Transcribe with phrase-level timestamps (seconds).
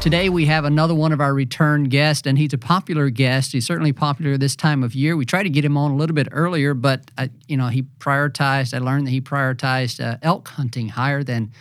[0.00, 3.52] Today we have another one of our return guests, and he's a popular guest.
[3.52, 5.14] He's certainly popular this time of year.
[5.14, 7.82] We tried to get him on a little bit earlier, but uh, you know he
[7.98, 8.72] prioritized.
[8.72, 11.52] I learned that he prioritized uh, elk hunting higher than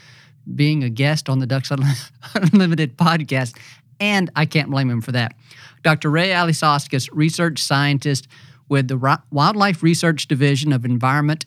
[0.55, 1.69] being a guest on the Ducks
[2.33, 3.57] Unlimited podcast,
[3.99, 5.35] and I can't blame him for that.
[5.83, 6.09] Dr.
[6.09, 8.29] Ray Alisauskas, research scientist
[8.69, 11.45] with the Wildlife Research Division of Environment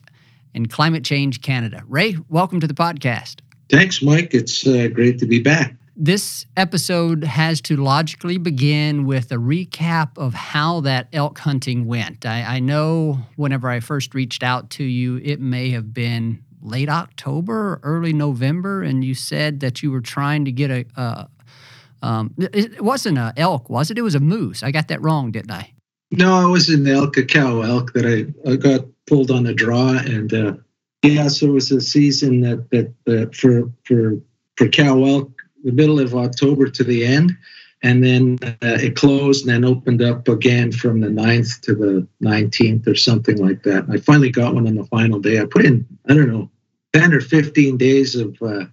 [0.53, 1.81] and Climate Change Canada.
[1.87, 3.39] Ray, welcome to the podcast.
[3.69, 4.35] Thanks, Mike.
[4.35, 5.75] It's uh, great to be back.
[5.95, 12.25] This episode has to logically begin with a recap of how that elk hunting went.
[12.25, 16.89] I, I, know whenever I first reached out to you, it may have been late
[16.89, 20.85] October, early November, and you said that you were trying to get a.
[20.95, 21.29] a
[22.01, 23.97] um, it wasn't an elk, was it?
[23.97, 24.63] It was a moose.
[24.63, 25.73] I got that wrong, didn't I?
[26.11, 29.53] No, it was an elk, a cow elk that I, I got pulled on a
[29.53, 30.53] draw, and uh,
[31.03, 34.19] yeah, so it was a season that that uh, for for
[34.57, 35.31] for cow elk
[35.63, 37.31] the middle of October to the end.
[37.81, 42.07] And then uh, it closed and then opened up again from the 9th to the
[42.23, 43.85] 19th or something like that.
[43.91, 45.41] I finally got one on the final day.
[45.41, 46.49] I put in, I don't know,
[46.93, 48.65] 10 or 15 days of uh,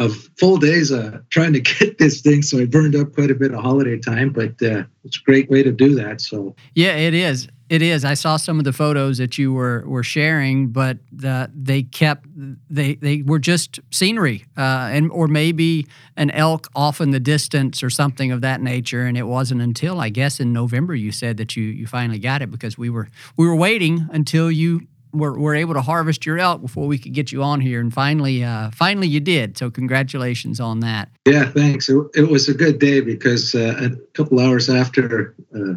[0.00, 2.42] of full days uh, trying to get this thing.
[2.42, 5.48] So I burned up quite a bit of holiday time, but uh, it's a great
[5.50, 6.20] way to do that.
[6.20, 7.48] So yeah, it is.
[7.70, 8.04] It is.
[8.04, 12.26] I saw some of the photos that you were were sharing, but the, they kept
[12.68, 17.82] they they were just scenery, uh, and or maybe an elk off in the distance
[17.82, 19.06] or something of that nature.
[19.06, 22.42] And it wasn't until I guess in November you said that you you finally got
[22.42, 26.38] it because we were we were waiting until you were, were able to harvest your
[26.38, 29.56] elk before we could get you on here, and finally, uh, finally you did.
[29.56, 31.10] So congratulations on that.
[31.26, 31.88] Yeah, thanks.
[31.88, 35.74] It, it was a good day because uh, a couple hours after uh,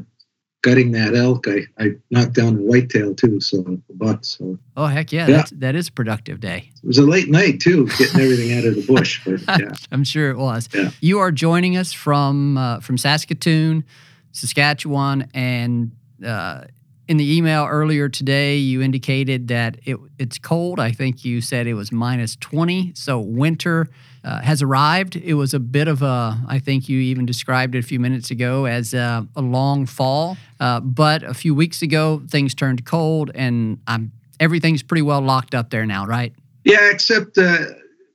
[0.61, 4.25] gutting that elk, I, I knocked down a whitetail too, so buck.
[4.25, 5.37] So oh heck yeah, yeah.
[5.37, 6.69] That's, that is a productive day.
[6.83, 9.21] It was a late night too, getting everything out of the bush.
[9.23, 10.67] But yeah, I'm sure it was.
[10.73, 10.91] Yeah.
[10.99, 13.85] You are joining us from uh, from Saskatoon,
[14.31, 15.91] Saskatchewan, and
[16.25, 16.65] uh,
[17.07, 20.79] in the email earlier today, you indicated that it, it's cold.
[20.79, 22.91] I think you said it was minus 20.
[22.95, 23.87] So winter
[24.23, 25.15] uh, has arrived.
[25.15, 28.29] It was a bit of a, I think you even described it a few minutes
[28.29, 30.37] ago as a, a long fall.
[30.59, 35.55] Uh, but a few weeks ago, things turned cold and I'm, everything's pretty well locked
[35.55, 36.33] up there now, right?
[36.65, 37.59] Yeah, except uh,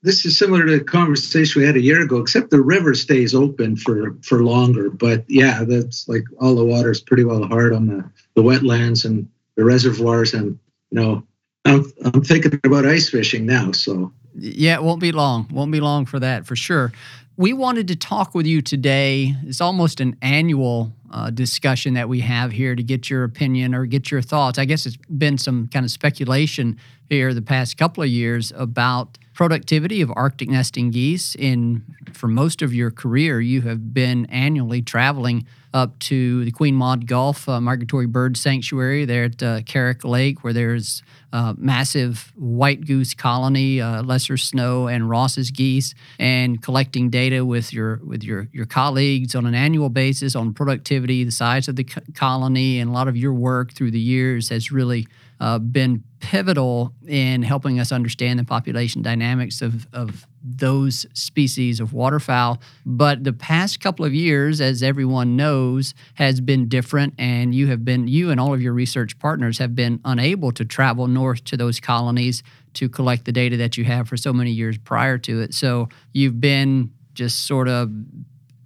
[0.03, 3.35] this is similar to the conversation we had a year ago, except the river stays
[3.35, 4.91] open for, for longer.
[4.91, 9.05] But yeah, that's like all the water is pretty well hard on the the wetlands
[9.05, 10.58] and the reservoirs and
[10.90, 11.23] you know
[11.64, 15.49] I'm, I'm thinking about ice fishing now so Yeah, it won't be long.
[15.50, 16.93] Won't be long for that for sure.
[17.37, 19.34] We wanted to talk with you today.
[19.44, 23.87] It's almost an annual uh, discussion that we have here to get your opinion or
[23.87, 24.58] get your thoughts.
[24.58, 26.78] I guess it's been some kind of speculation
[27.08, 31.35] here the past couple of years about productivity of Arctic nesting geese.
[31.35, 36.75] In for most of your career, you have been annually traveling up to the Queen
[36.75, 41.03] Maud Gulf uh, Migratory Bird Sanctuary there at uh, Karrak Lake, where there's
[41.33, 47.73] uh, massive white goose colony, uh, lesser snow, and Ross's geese, and collecting data with
[47.73, 51.85] your with your your colleagues on an annual basis on productivity, the size of the
[51.85, 55.07] co- colony, and a lot of your work through the years has really
[55.41, 61.93] uh, been pivotal in helping us understand the population dynamics of, of those species of
[61.93, 62.61] waterfowl.
[62.85, 67.85] But the past couple of years, as everyone knows, has been different, and you have
[67.85, 71.56] been, you and all of your research partners have been unable to travel north to
[71.56, 72.43] those colonies
[72.75, 75.55] to collect the data that you have for so many years prior to it.
[75.55, 77.91] So you've been just sort of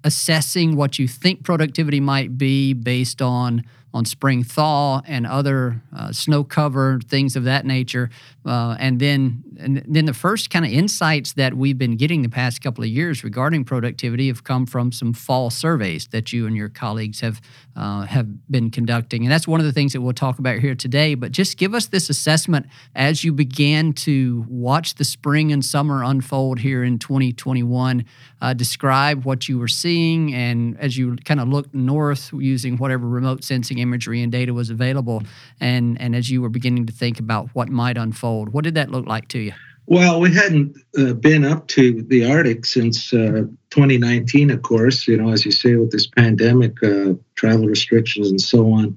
[0.05, 3.65] assessing what you think productivity might be based on
[3.97, 8.11] on spring thaw and other uh, snow cover things of that nature.
[8.45, 12.29] Uh, and then and then the first kind of insights that we've been getting the
[12.29, 16.55] past couple of years regarding productivity have come from some fall surveys that you and
[16.55, 17.41] your colleagues have
[17.75, 19.23] uh, have been conducting.
[19.23, 21.75] And that's one of the things that we'll talk about here today but just give
[21.75, 26.99] us this assessment as you began to watch the spring and summer unfold here in
[26.99, 28.05] 2021
[28.43, 33.09] uh, describe what you were seeing and as you kind of looked north using whatever
[33.09, 35.23] remote sensing imagery and data was available
[35.61, 38.91] and and as you were beginning to think about what might unfold what did that
[38.91, 39.53] look like to you
[39.89, 45.17] well, we hadn't uh, been up to the Arctic since uh, 2019, of course, you
[45.17, 48.97] know, as you say, with this pandemic, uh, travel restrictions and so on.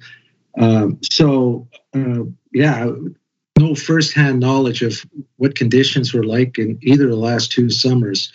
[0.57, 2.89] Um, so, uh, yeah,
[3.59, 5.05] no firsthand knowledge of
[5.37, 8.33] what conditions were like in either the last two summers.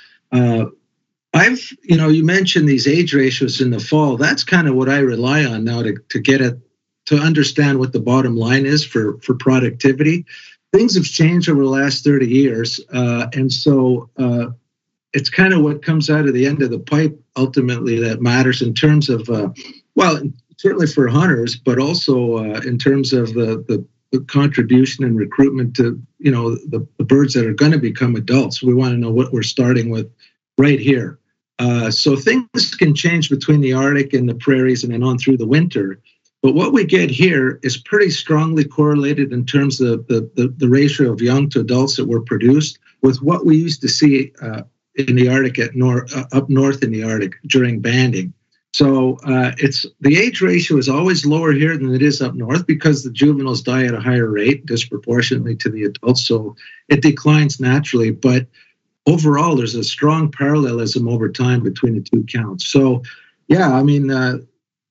[1.35, 4.17] I've, you know, you mentioned these age ratios in the fall.
[4.17, 6.59] That's kind of what I rely on now to, to get it
[7.07, 10.25] to understand what the bottom line is for for productivity.
[10.73, 14.47] Things have changed over the last 30 years, uh, and so uh,
[15.13, 18.63] it's kind of what comes out of the end of the pipe ultimately that matters
[18.63, 19.49] in terms of, uh,
[19.95, 20.21] well,
[20.57, 25.75] certainly for hunters, but also uh, in terms of the, the the contribution and recruitment
[25.75, 28.63] to you know the, the birds that are going to become adults.
[28.63, 30.09] We want to know what we're starting with
[30.57, 31.19] right here.
[31.59, 35.37] Uh, so things can change between the Arctic and the prairies and then on through
[35.37, 36.01] the winter.
[36.43, 40.69] But what we get here is pretty strongly correlated in terms of the, the, the
[40.69, 44.63] ratio of young to adults that were produced with what we used to see uh,
[44.97, 48.35] in the Arctic at nor- uh, up north in the Arctic during banding.
[48.75, 52.67] So uh, it's the age ratio is always lower here than it is up north
[52.67, 56.27] because the juveniles die at a higher rate disproportionately to the adults.
[56.27, 56.57] So
[56.89, 58.11] it declines naturally.
[58.11, 58.49] But
[59.07, 62.67] overall, there's a strong parallelism over time between the two counts.
[62.67, 63.03] So,
[63.49, 64.39] yeah, I mean, uh,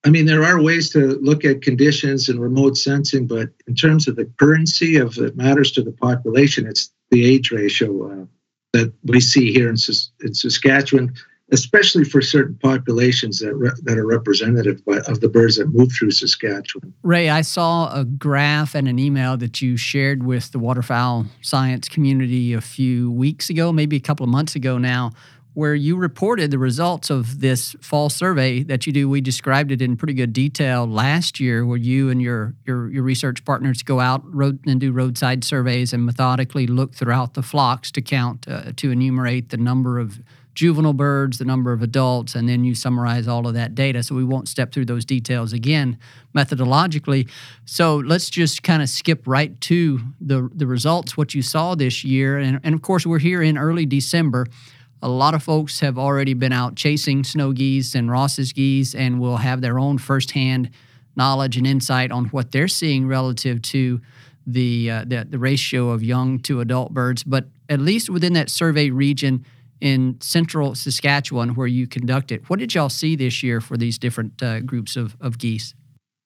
[0.06, 4.08] I mean, there are ways to look at conditions and remote sensing, but in terms
[4.08, 8.26] of the currency of that matters to the population, it's the age ratio uh,
[8.74, 9.78] that we see here in,
[10.22, 11.14] in Saskatchewan
[11.52, 15.92] especially for certain populations that re- that are representative by, of the birds that move
[15.92, 16.94] through Saskatchewan.
[17.04, 21.90] Ray, I saw a graph and an email that you shared with the waterfowl science
[21.90, 25.12] community a few weeks ago, maybe a couple of months ago now,
[25.54, 29.08] where you reported the results of this fall survey that you do.
[29.08, 33.04] We described it in pretty good detail last year, where you and your your, your
[33.04, 37.92] research partners go out road and do roadside surveys and methodically look throughout the flocks
[37.92, 40.22] to count uh, to enumerate the number of
[40.54, 44.04] juvenile birds, the number of adults, and then you summarize all of that data.
[44.04, 45.98] So we won't step through those details again
[46.36, 47.30] methodologically.
[47.66, 52.04] So let's just kind of skip right to the, the results, what you saw this
[52.04, 52.38] year.
[52.38, 54.46] And, and of course, we're here in early December.
[55.02, 59.20] A lot of folks have already been out chasing snow geese and Ross's geese and
[59.20, 60.70] will have their own firsthand
[61.16, 64.02] knowledge and insight on what they're seeing relative to
[64.48, 67.24] the, uh, the, the ratio of young to adult birds.
[67.24, 69.46] But at least within that survey region,
[69.84, 72.50] in central Saskatchewan where you conduct it.
[72.50, 75.76] What did y'all see this year for these different uh, groups of, of geese?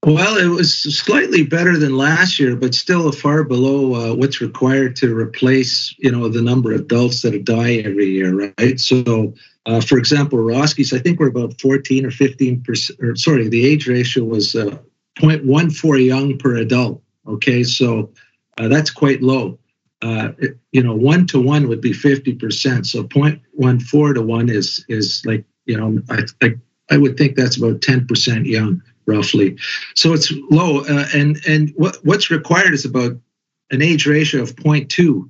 [0.06, 4.96] Well, it was slightly better than last year, but still far below uh, what's required
[4.98, 8.80] to replace, you know, the number of adults that die every year, right?
[8.80, 9.34] So,
[9.66, 13.66] uh, for example, Rossies, I think we're about 14 or 15 percent, or sorry, the
[13.66, 14.78] age ratio was uh,
[15.20, 17.02] 0.14 young per adult.
[17.28, 18.12] Okay, so
[18.60, 19.58] uh, that's quite low
[20.01, 20.30] uh,
[20.72, 22.86] you know, one to one would be 50%.
[22.86, 26.56] So 0.14 to one is, is like, you know, I, I,
[26.92, 29.58] I would think that's about 10% young roughly.
[29.96, 30.82] So it's low.
[30.82, 33.18] Uh, and, and what, what's required is about
[33.72, 35.30] an age ratio of 0.2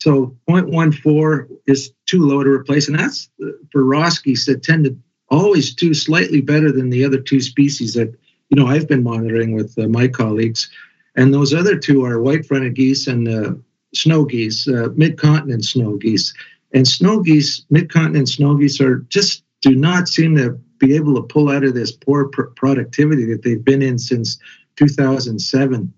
[0.00, 3.30] So 0.14 is too low to replace, and that's
[3.70, 4.96] for Ross geese that tend to
[5.28, 8.12] always do slightly better than the other two species that
[8.48, 10.70] you know I've been monitoring with uh, my colleagues,
[11.16, 13.52] and those other two are white-fronted geese and uh,
[13.94, 16.32] snow geese, uh, mid-continent snow geese,
[16.72, 21.22] and snow geese, mid-continent snow geese are just do not seem to be able to
[21.22, 24.38] pull out of this poor pr- productivity that they've been in since
[24.76, 25.92] 2007.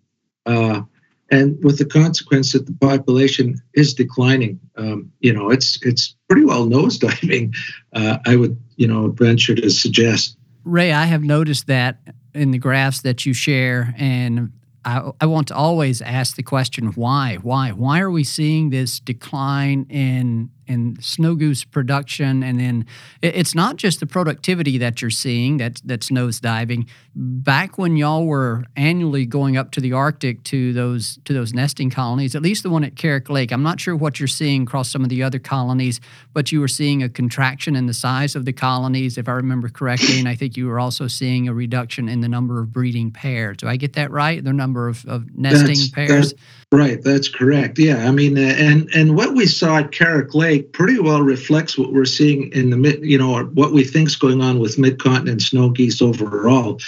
[0.47, 0.83] Uh,
[1.31, 4.61] and with the consequence that the population is declining.
[4.77, 7.55] Um, you know, it's it's pretty well nosediving.
[7.95, 10.39] Uh, I would you know venture to suggest.
[10.65, 11.99] Ray, I have noticed that
[12.33, 14.51] in the graphs that you share, and
[14.85, 17.37] I, I want to always ask the question why?
[17.37, 17.71] Why?
[17.71, 22.87] Why are we seeing this decline in in snow goose production and then
[23.21, 28.65] it's not just the productivity that you're seeing that that's nosediving back when y'all were
[28.77, 32.71] annually going up to the arctic to those to those nesting colonies at least the
[32.71, 35.39] one at karrak lake i'm not sure what you're seeing across some of the other
[35.39, 36.01] colonies
[36.33, 39.69] but you were seeing a contraction in the size of the colonies if i remember
[39.69, 43.11] correctly and i think you were also seeing a reduction in the number of breeding
[43.11, 43.59] pairs.
[43.59, 44.43] Do i get that right?
[44.43, 46.33] The number of, of nesting that's, pairs?
[46.33, 46.43] that's,
[46.73, 50.52] right that's correct yeah i mean uh, and and what we saw at karrak lake
[50.61, 54.17] pretty well reflects what we're seeing in the mid, you know, what we think is
[54.17, 56.81] going on with mid-continent snow geese overall,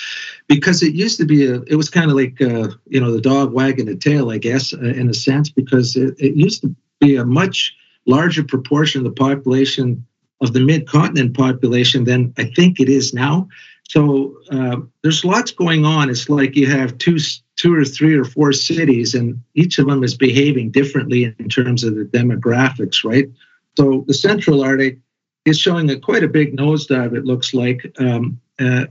[0.48, 3.20] because it used to be a, it was kind of like, uh, you know, the
[3.20, 6.74] dog wagging the tail, I guess, uh, in a sense, because it, it used to
[7.00, 7.74] be a much
[8.06, 10.04] larger proportion of the population
[10.40, 13.48] of the mid-continent population than I think it is now.
[13.86, 16.10] So uh, there's lots going on.
[16.10, 17.18] It's like you have two,
[17.56, 21.84] two or three or four cities, and each of them is behaving differently in terms
[21.84, 23.28] of the demographics, right?
[23.76, 24.98] So the Central Arctic
[25.44, 27.16] is showing a quite a big nosedive.
[27.16, 28.86] It looks like, um, uh,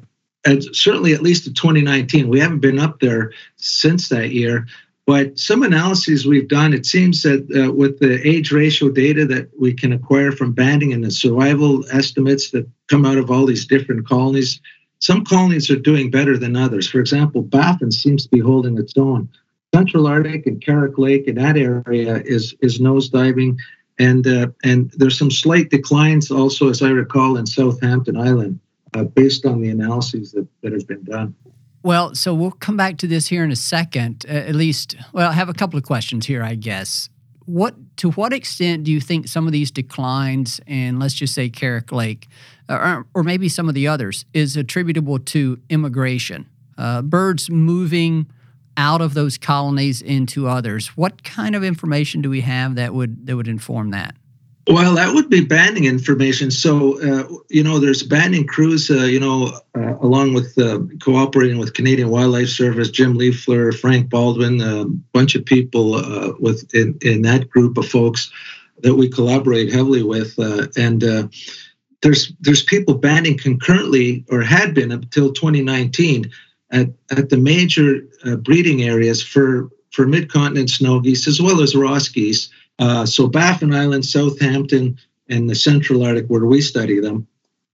[0.46, 2.28] and certainly at least to 2019.
[2.28, 4.68] We haven't been up there since that year.
[5.06, 9.50] But some analyses we've done, it seems that uh, with the age ratio data that
[9.60, 13.66] we can acquire from banding and the survival estimates that come out of all these
[13.66, 14.62] different colonies,
[15.00, 16.88] some colonies are doing better than others.
[16.88, 19.28] For example, Baffin seems to be holding its own.
[19.76, 23.58] Central Arctic and Karrak Lake in that area is is nosediving
[24.00, 28.60] and uh, and there's some slight declines also, as I recall, in Southampton Island,
[28.94, 31.36] uh, based on the analyses that, that have been done.
[31.84, 34.26] Well, so we'll come back to this here in a second.
[34.28, 37.10] Uh, at least, well, I have a couple of questions here, I guess.
[37.46, 41.50] What to what extent do you think some of these declines in, let's just say,
[41.50, 42.28] Karrak Lake,
[42.70, 46.48] or, or maybe some of the others, is attributable to immigration?
[46.78, 48.28] Uh, birds moving
[48.78, 50.90] out of those colonies into others.
[50.98, 54.16] What kind of information do we have that would that would inform that?
[54.68, 56.50] Well, that would be banding information.
[56.50, 61.58] So, uh, you know, there's banding crews, uh, you know, uh, along with uh, cooperating
[61.58, 66.98] with Canadian Wildlife Service, Jim Leafloor, Frank Baldwin, a bunch of people uh, with in,
[67.02, 68.32] in that group of folks
[68.84, 70.40] that we collaborate heavily with.
[70.40, 71.02] Uh, and
[72.02, 76.32] there's there's people banding concurrently or had been up until 2019
[76.74, 81.76] at, at the major uh, breeding areas for, for mid-continent snow geese as well as
[81.76, 82.50] Ross geese.
[82.80, 84.98] Uh, so Baffin Island, Southampton,
[85.30, 87.28] and the Central Arctic where we study them.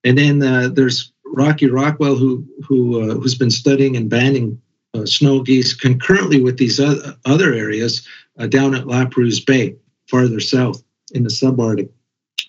[0.04, 4.62] And then uh, there's Rocky Rockwell who who uh, who's been studying and banding
[4.94, 9.76] uh, snow geese concurrently with these other areas uh, down at Lapérouse Bay,
[10.08, 11.90] farther south in the subarctic.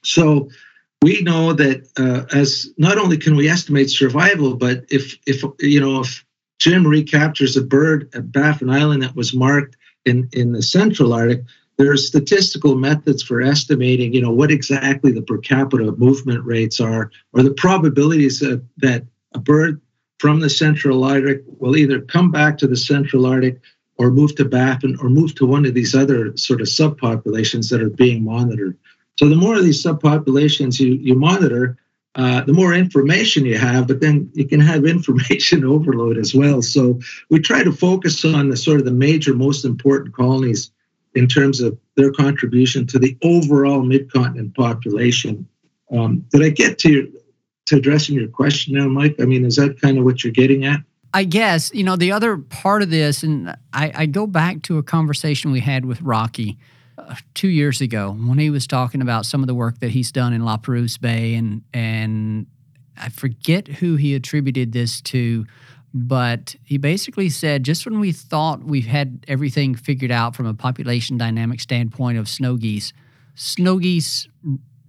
[0.02, 0.48] So
[1.02, 5.80] we know that uh, as not only can we estimate survival, but if if you
[5.80, 6.24] know if
[6.60, 11.42] Jim recaptures a bird at Baffin Island that was marked in, in the Central Arctic,
[11.78, 16.78] there are statistical methods for estimating, you know, what exactly the per capita movement rates
[16.78, 19.80] are, or the probabilities that, that a bird
[20.18, 23.58] from the Central Arctic will either come back to the Central Arctic
[23.96, 27.80] or move to Baffin or move to one of these other sort of subpopulations that
[27.80, 28.76] are being monitored.
[29.18, 31.78] So the more of these subpopulations you, you monitor,
[32.16, 36.62] uh, the more information you have, but then you can have information overload as well.
[36.62, 36.98] So
[37.30, 40.70] we try to focus on the sort of the major, most important colonies
[41.14, 45.46] in terms of their contribution to the overall mid-continent population.
[45.90, 47.12] Um, did I get to
[47.66, 49.16] to addressing your question now, Mike?
[49.20, 50.80] I mean, is that kind of what you're getting at?
[51.12, 54.78] I guess you know the other part of this, and I, I go back to
[54.78, 56.58] a conversation we had with Rocky
[57.34, 60.32] two years ago when he was talking about some of the work that he's done
[60.32, 62.46] in La Perouse Bay, and and
[62.96, 65.46] I forget who he attributed this to,
[65.94, 70.54] but he basically said just when we thought we had everything figured out from a
[70.54, 72.92] population dynamic standpoint of snow geese,
[73.34, 74.28] snow geese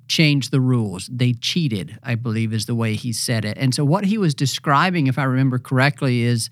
[0.07, 1.09] changed the rules.
[1.11, 3.57] They cheated, I believe, is the way he said it.
[3.57, 6.49] And so what he was describing, if I remember correctly, is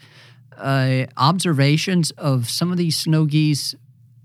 [0.58, 3.76] uh, observations of some of these snow geese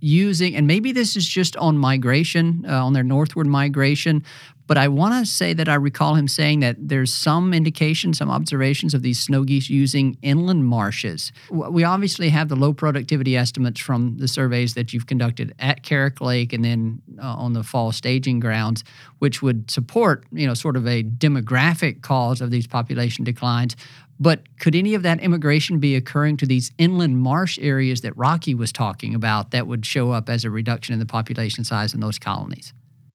[0.05, 4.23] using, and maybe this is just on migration, uh, on their northward migration,
[4.67, 8.31] but I want to say that I recall him saying that there's some indication, some
[8.31, 11.33] observations of these snow geese using inland marshes.
[11.51, 16.21] We obviously have the low productivity estimates from the surveys that you've conducted at Karrak
[16.21, 18.85] Lake and then uh, on the fall staging grounds,
[19.19, 23.77] which would support, you know, sort of a demographic cause of these population declines.
[24.21, 28.55] But could any of that immigration be occurring to these inland marsh areas that Rocky
[28.55, 32.01] was talking about that would show up as a reduction in the population size in
[32.01, 32.73] those colonies?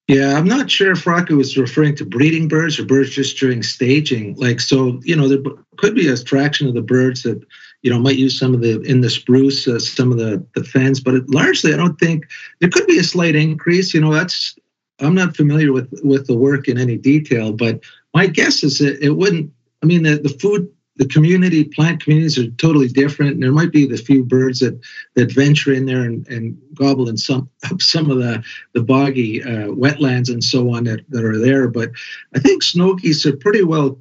[0.08, 3.62] Yeah, I'm not sure if Rocky was referring to breeding birds or birds just during
[3.62, 4.34] staging.
[4.36, 5.40] Like, so, you know, there
[5.78, 7.40] could be a fraction of the birds that,
[7.84, 10.64] you know, might use some of the, in the spruce, uh, some of the, the
[10.64, 12.26] fens, but it, largely, I don't think
[12.60, 13.94] there could be a slight increase.
[13.94, 14.56] You know, that's,
[15.00, 17.80] I'm not familiar with, with the work in any detail, but
[18.16, 19.52] my guess is that it wouldn't,
[19.84, 20.68] I mean, the, the food
[21.00, 23.32] the community plant communities are totally different.
[23.32, 24.80] And there might be the few birds that
[25.16, 29.70] that venture in there and, and gobble in some some of the the boggy uh,
[29.70, 31.70] wetlands and so on that, that are there.
[31.70, 31.92] But
[32.36, 33.98] I think snow geese are pretty well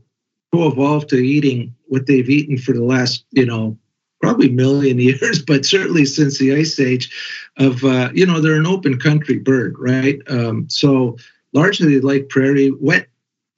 [0.52, 3.78] co-evolved to eating what they've eaten for the last you know
[4.21, 7.11] probably million years, but certainly since the ice age.
[7.59, 10.19] Of uh, you know they're an open country bird, right?
[10.28, 11.17] Um, so
[11.52, 13.09] largely they like prairie wet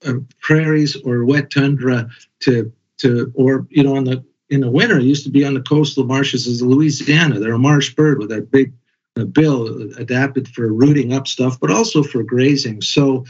[0.05, 2.07] uh, prairies or wet tundra
[2.41, 5.53] to to, or you know, in the in the winter, it used to be on
[5.53, 7.39] the coastal marshes of Louisiana.
[7.39, 8.73] They're a marsh bird with that big
[9.17, 12.81] uh, bill adapted for rooting up stuff, but also for grazing.
[12.81, 13.25] So,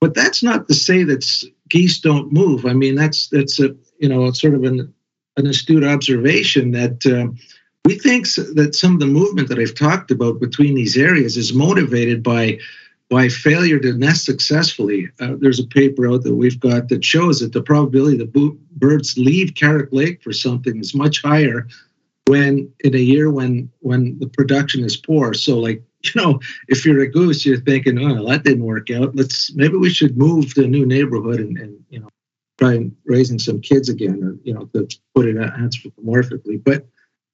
[0.00, 1.24] but that's not to say that
[1.68, 2.66] geese don't move.
[2.66, 4.92] I mean, that's that's a you know, sort of an
[5.36, 7.06] an astute observation that.
[7.06, 7.32] Uh,
[7.84, 11.54] we think that some of the movement that I've talked about between these areas is
[11.54, 12.58] motivated by
[13.10, 15.08] by failure to nest successfully.
[15.20, 18.58] Uh, there's a paper out that we've got that shows that the probability that bo-
[18.72, 21.66] birds leave Karrak Lake for something is much higher
[22.26, 25.32] when in a year when when the production is poor.
[25.34, 26.38] So like you know,
[26.68, 29.16] if you're a goose, you're thinking, oh, that didn't work out.
[29.16, 32.08] Let's maybe we should move to a new neighborhood and, and you know
[32.58, 36.62] try raising some kids again, or you know, to put it anthropomorphically.
[36.62, 36.86] But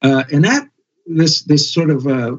[0.03, 0.69] uh, and that
[1.07, 2.37] this this sort of uh,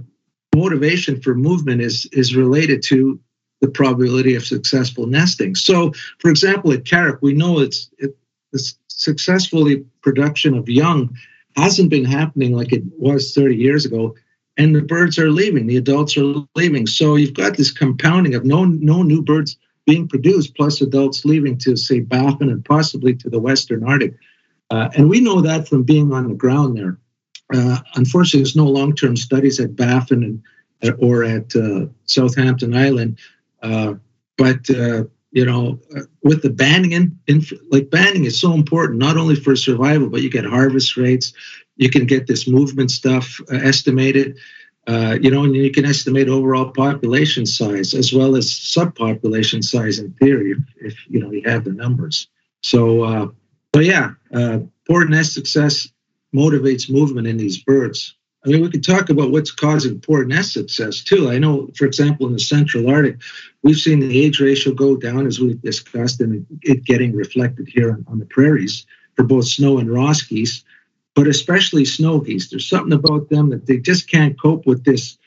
[0.55, 3.19] motivation for movement is is related to
[3.61, 5.55] the probability of successful nesting.
[5.55, 8.15] So, for example, at Karrak, we know it's it,
[8.51, 11.15] the successfully production of young
[11.55, 14.15] hasn't been happening like it was 30 years ago,
[14.57, 16.87] and the birds are leaving, the adults are leaving.
[16.87, 21.57] So you've got this compounding of no no new birds being produced, plus adults leaving
[21.59, 24.15] to say Baffin and possibly to the Western Arctic.
[24.71, 26.97] Uh, and we know that from being on the ground there.
[27.53, 30.43] Uh, unfortunately, there's no long-term studies at Baffin and
[30.99, 33.17] or at uh, Southampton Island
[34.37, 38.99] but uh, you know, uh, with the banding, in, in, like banding is so important
[38.99, 41.33] not only for survival, but you get harvest rates,
[41.75, 44.37] you can get this movement stuff uh, estimated.
[44.87, 49.97] Uh, you know, and you can estimate overall population size as well as subpopulation size
[49.97, 52.27] in theory if, if you know you have the numbers.
[52.61, 53.27] So, uh,
[53.75, 55.89] yeah, uh, poor nest success
[56.33, 58.15] motivates movement in these birds.
[58.45, 61.31] I mean, we could talk about what's causing poor nest success too.
[61.31, 63.17] I know, for example, in the Central Arctic,
[63.63, 67.91] we've seen the age ratio go down as we've discussed, and it getting reflected here
[67.91, 70.63] on, on the prairies for both snow and Ross geese,
[71.15, 72.49] but especially snow geese.
[72.49, 75.17] There's something about them that they just can't cope with this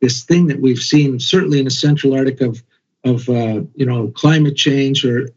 [0.00, 2.62] this thing that we've seen, certainly in the Central Arctic, of
[3.04, 5.28] of uh, you know climate change, or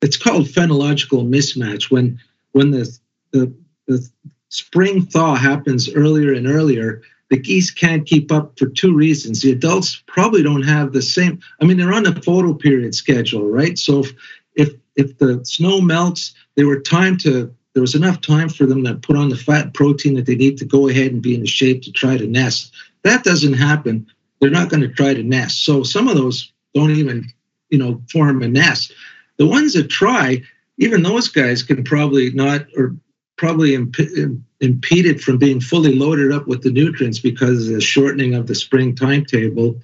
[0.00, 2.18] it's called phenological mismatch when
[2.52, 2.98] when the
[3.32, 3.52] the,
[3.86, 4.08] the
[4.48, 9.42] spring thaw happens earlier and earlier, the geese can't keep up for two reasons.
[9.42, 11.40] The adults probably don't have the same.
[11.60, 13.78] I mean, they're on a photoperiod schedule, right?
[13.78, 14.12] So if
[14.54, 18.84] if if the snow melts, there were time to there was enough time for them
[18.84, 21.42] to put on the fat protein that they need to go ahead and be in
[21.42, 22.72] the shape to try to nest.
[23.02, 24.06] That doesn't happen.
[24.40, 25.64] They're not going to try to nest.
[25.64, 27.26] So some of those don't even,
[27.68, 28.94] you know, form a nest.
[29.36, 30.42] The ones that try,
[30.78, 32.96] even those guys can probably not or
[33.36, 38.34] probably imp- impeded from being fully loaded up with the nutrients because of the shortening
[38.34, 39.80] of the spring timetable.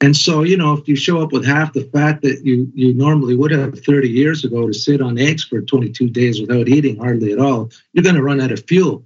[0.00, 2.92] And so, you know, if you show up with half the fat that you you
[2.92, 6.98] normally would have 30 years ago to sit on eggs for 22 days without eating
[6.98, 9.04] hardly at all, you're going to run out of fuel,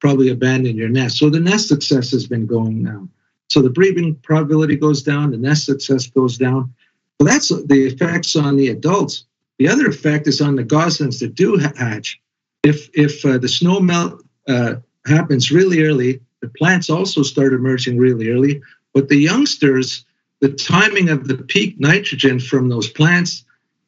[0.00, 1.18] probably abandon your nest.
[1.18, 3.10] So the nest success has been going down.
[3.50, 6.72] So the breeding probability goes down, the nest success goes down.
[7.18, 9.24] Well, that's the effects on the adults.
[9.58, 12.18] The other effect is on the goslings that do hatch
[12.62, 14.74] if if uh, the snow melt uh,
[15.06, 18.62] happens really early, the plants also start emerging really early.
[18.92, 20.04] But the youngsters,
[20.40, 23.44] the timing of the peak nitrogen from those plants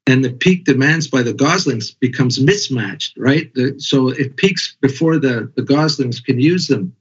[0.06, 3.52] and the peak demands by the goslings becomes mismatched, right?
[3.54, 6.94] The, so it peaks before the, the goslings can use them.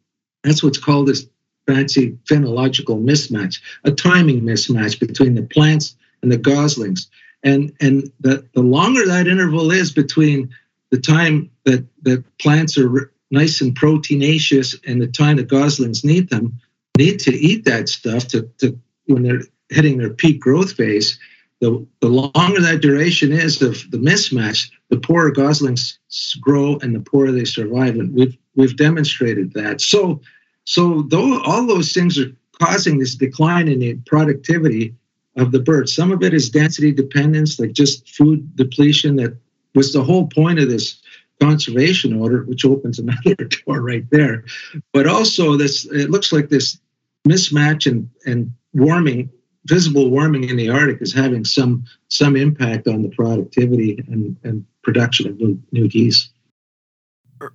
[0.43, 1.27] That's what's called this
[1.67, 7.09] fancy phenological mismatch, a timing mismatch between the plants and the goslings.
[7.43, 10.49] And and the, the longer that interval is between
[10.91, 16.29] the time that that plants are nice and proteinaceous and the time the goslings need
[16.29, 16.59] them,
[16.97, 21.17] need to eat that stuff to, to when they're hitting their peak growth phase,
[21.61, 25.97] the, the longer that duration is of the mismatch, the poorer goslings
[26.41, 27.95] grow and the poorer they survive.
[27.95, 29.79] And we've we've demonstrated that.
[29.81, 30.21] So
[30.65, 34.95] so though all those things are causing this decline in the productivity
[35.37, 35.89] of the bird.
[35.89, 39.15] Some of it is density dependence, like just food depletion.
[39.15, 39.37] That
[39.73, 41.00] was the whole point of this
[41.41, 44.45] conservation order, which opens another door right there.
[44.93, 46.79] But also this, it looks like this
[47.27, 49.29] mismatch and and warming
[49.65, 54.65] visible warming in the Arctic is having some some impact on the productivity and, and
[54.83, 56.29] production of new, new geese.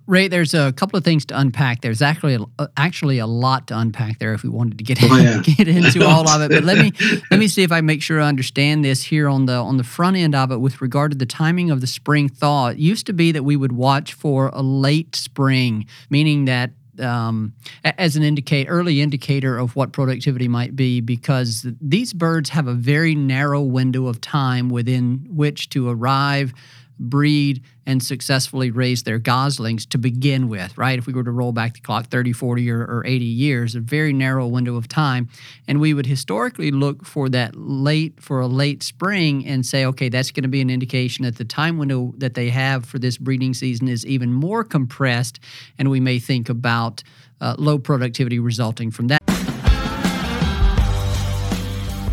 [0.05, 1.81] Ray, there's a couple of things to unpack.
[1.81, 5.17] There's actually a, actually a lot to unpack there if we wanted to get oh,
[5.17, 5.41] yeah.
[5.57, 6.51] get into all of it.
[6.51, 6.91] But let me
[7.31, 9.83] let me see if I make sure I understand this here on the on the
[9.83, 12.67] front end of it with regard to the timing of the spring thaw.
[12.67, 17.53] It used to be that we would watch for a late spring, meaning that um,
[17.83, 22.73] as an indicate early indicator of what productivity might be because these birds have a
[22.73, 26.53] very narrow window of time within which to arrive
[26.99, 30.99] breed and successfully raise their goslings to begin with, right?
[30.99, 33.79] If we were to roll back the clock 30, 40, or, or 80 years, a
[33.79, 35.29] very narrow window of time.
[35.67, 40.09] And we would historically look for that late, for a late spring and say, okay,
[40.09, 43.17] that's going to be an indication that the time window that they have for this
[43.17, 45.39] breeding season is even more compressed.
[45.77, 47.03] And we may think about
[47.39, 49.21] uh, low productivity resulting from that.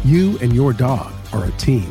[0.05, 1.91] You and your dog are a team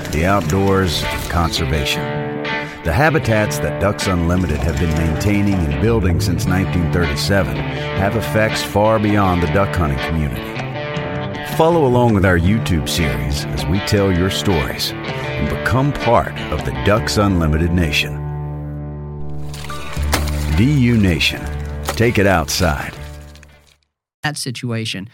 [0.11, 2.01] the outdoors, conservation.
[2.83, 8.99] The habitats that Ducks Unlimited have been maintaining and building since 1937 have effects far
[8.99, 10.41] beyond the duck hunting community.
[11.55, 16.65] Follow along with our YouTube series as we tell your stories and become part of
[16.65, 18.15] the Ducks Unlimited Nation.
[20.57, 21.41] DU Nation,
[21.83, 22.93] take it outside.
[24.23, 25.07] That situation.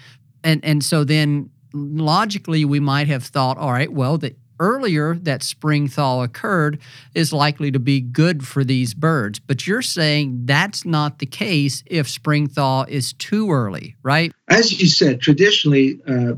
[0.44, 5.44] And and so then logically we might have thought, all right, well, the earlier that
[5.44, 6.80] spring thaw occurred
[7.14, 9.40] is likely to be good for these birds.
[9.40, 14.32] But you're saying that's not the case if spring thaw is too early, right?
[14.50, 16.36] As you said, traditionally, uh,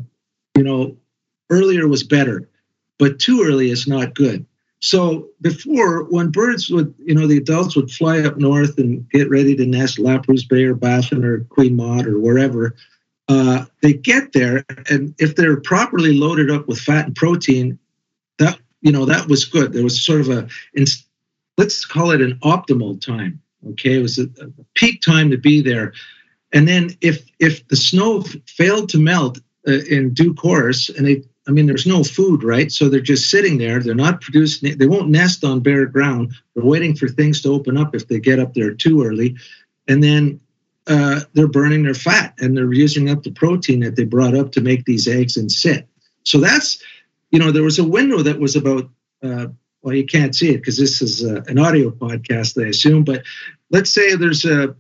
[0.56, 0.96] you know,
[1.50, 2.48] earlier was better,
[2.98, 4.46] but too early is not good.
[4.82, 9.30] So before, when birds would, you know, the adults would fly up north and get
[9.30, 12.76] ready to nest La Perouse Bay or Baffin or Queen Maud or wherever,
[13.30, 17.78] uh, they get there, and if they're properly loaded up with fat and protein,
[18.82, 19.74] you know that was good.
[19.74, 20.48] There was sort of a
[21.58, 23.42] let's call it an optimal time.
[23.72, 25.94] Okay, it was a, a peak time to be there,
[26.54, 31.24] and then if if the snow failed to melt uh, in due course, and they
[31.48, 32.72] I mean, there's no food, right?
[32.72, 33.80] So they're just sitting there.
[33.80, 34.78] They're not producing.
[34.78, 36.34] They won't nest on bare ground.
[36.54, 39.36] They're waiting for things to open up if they get up there too early,
[39.88, 40.40] and then
[40.90, 44.52] uh, they're burning their fat and they're using up the protein that they brought up
[44.52, 45.88] to make these eggs and sit.
[46.24, 46.82] So that's,
[47.32, 48.90] you know, there was a window that was about,
[49.24, 49.48] uh,
[49.82, 53.24] well, you can't see it because this is uh, an audio podcast, I assume, but
[53.70, 54.76] let's say there's a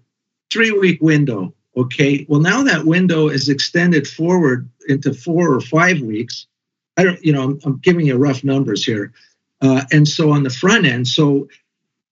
[0.52, 1.54] three week window.
[1.78, 2.26] Okay.
[2.28, 6.48] Well, now that window is extended forward into four or five weeks.
[6.98, 9.14] I don't, you know, I'm, I'm giving you rough numbers here.
[9.62, 11.48] Uh, and so on the front end, so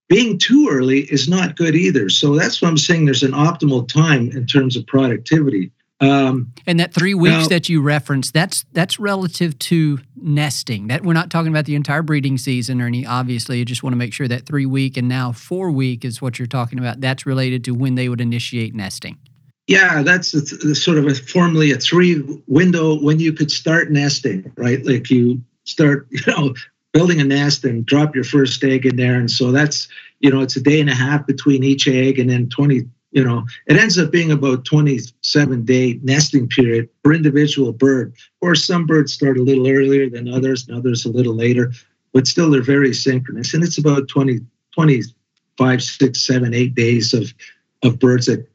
[0.08, 2.10] being too early is not good either.
[2.10, 3.06] So that's what I'm saying.
[3.06, 5.72] There's an optimal time in terms of productivity.
[6.00, 10.88] Um, and that three weeks now, that you referenced, that's that's relative to nesting.
[10.88, 13.06] That we're not talking about the entire breeding season or any.
[13.06, 16.22] Obviously, you just want to make sure that three week and now four week is
[16.22, 17.02] what you're talking about.
[17.02, 19.18] That's related to when they would initiate nesting.
[19.66, 23.92] Yeah, that's a, a sort of a formally a three window when you could start
[23.92, 24.86] nesting, right?
[24.86, 26.54] Like you start, you know,
[26.94, 29.88] building a nest and drop your first egg in there, and so that's
[30.20, 32.84] you know it's a day and a half between each egg, and then 20
[33.18, 38.14] you know, it ends up being about 27 day nesting period for individual bird.
[38.42, 41.72] Or some birds start a little earlier than others, and others a little later,
[42.14, 43.56] but still they're very synchronous.
[43.56, 47.34] And it's about 20, 25, six, seven, eight days of,
[47.82, 48.48] of birds that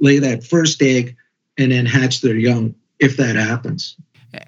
[0.00, 1.16] lay that first egg
[1.56, 3.96] and then hatch their young, if that happens.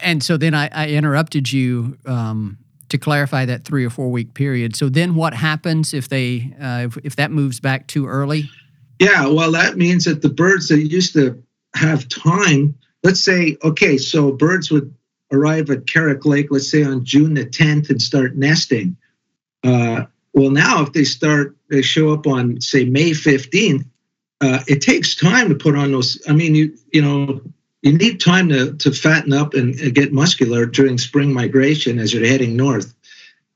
[0.01, 2.59] And so then I, I interrupted you um,
[2.91, 4.77] to clarify that three or four week period.
[4.77, 8.51] So then what happens if they uh, if, if that moves back too early?
[8.99, 11.43] Yeah, well, that means that the birds that used to
[11.75, 14.95] have time, let's say, okay, so birds would
[15.33, 18.97] arrive at Karrak Lake, let's say on June the 10th, and start nesting.
[19.65, 23.85] Uh, well, now if they start, they show up on say May 15th.
[24.41, 26.21] Uh, it takes time to put on those.
[26.29, 27.41] I mean, you you know,
[27.81, 32.27] you need time to to fatten up and, get muscular during spring migration as you're
[32.27, 32.95] heading north.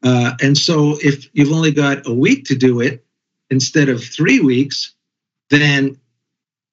[0.02, 3.04] Uh, and so, if you've only got a week to do it
[3.50, 4.94] instead of three weeks,
[5.50, 6.00] then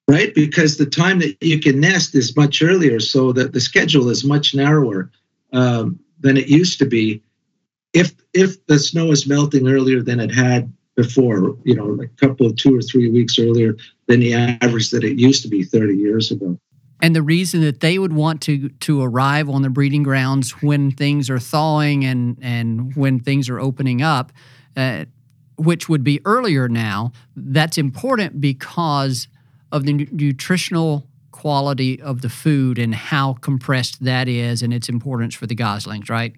[0.08, 0.34] right?
[0.34, 4.24] Because the time that you can nest is much earlier so that the schedule is
[4.24, 5.10] much narrower
[5.52, 7.22] um, than it used to be.
[7.92, 12.46] If if the snow is melting earlier than it had before you know a couple
[12.46, 15.94] of two or three weeks earlier than the average that it used to be 30
[15.94, 16.58] years ago.
[17.00, 20.90] And the reason that they would want to to arrive on the breeding grounds when
[20.90, 24.32] things are thawing and and when things are opening up
[24.76, 25.04] uh,
[25.58, 29.28] which would be earlier now, that's important because
[29.72, 35.34] of the nutritional quality of the food and how compressed that is and its importance
[35.34, 36.34] for the goslings, right?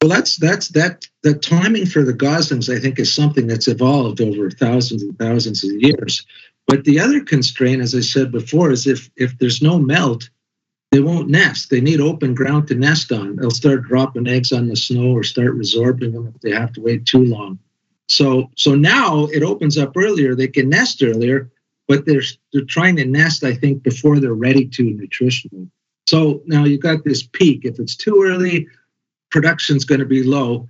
[0.00, 2.70] Well, that's that's that the timing for the goslings.
[2.70, 6.24] I think is something that's evolved over thousands and thousands of years.
[6.66, 10.30] But the other constraint, as I said before, is if if there's no melt,
[10.90, 11.68] they won't nest.
[11.68, 13.36] They need open ground to nest on.
[13.36, 16.80] They'll start dropping eggs on the snow or start resorbing them if they have to
[16.80, 17.58] wait too long.
[18.10, 20.34] So so now it opens up earlier.
[20.34, 21.48] They can nest earlier,
[21.86, 25.70] but they're they're trying to nest, I think, before they're ready to nutritionally.
[26.08, 27.60] So now you've got this peak.
[27.64, 28.66] If it's too early,
[29.30, 30.68] production's going to be low.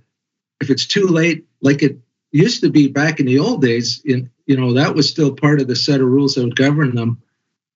[0.61, 1.97] If it's too late, like it
[2.31, 5.59] used to be back in the old days, in you know that was still part
[5.59, 7.19] of the set of rules that would govern them.